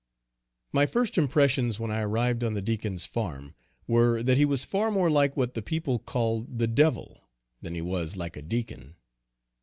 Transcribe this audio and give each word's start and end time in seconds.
_My 0.73 0.87
first 0.87 1.15
impressions 1.15 1.79
when 1.79 1.91
I 1.91 1.99
arrived 1.99 2.43
on 2.43 2.55
the 2.55 2.61
Deacon's 2.63 3.05
farm, 3.05 3.53
were 3.85 4.23
that 4.23 4.35
he 4.35 4.45
was 4.45 4.65
far 4.65 4.89
more 4.89 5.11
like 5.11 5.37
what 5.37 5.53
the 5.53 5.61
people 5.61 5.99
call 5.99 6.41
the 6.49 6.65
devil, 6.65 7.29
than 7.61 7.75
he 7.75 7.81
was 7.83 8.17
like 8.17 8.35
a 8.35 8.41
deacon. 8.41 8.95